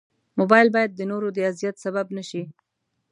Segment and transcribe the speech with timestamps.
[0.39, 2.43] موبایل باید د نورو د اذیت سبب نه شي.